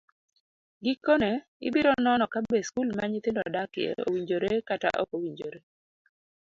[0.85, 1.31] Gikone,
[1.67, 5.59] ibiro nono kabe skul ma nyithindo dakie owinjore kata ok owinjore.